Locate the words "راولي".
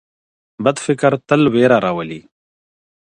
1.85-2.21